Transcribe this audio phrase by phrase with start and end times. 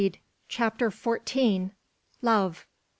[0.47, 1.73] CHAPTER FOURTEEN.
[2.23, 2.65] LOVE.